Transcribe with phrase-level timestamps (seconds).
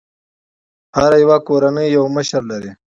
[0.99, 2.71] هره يوه کورنۍ یو مشر لري.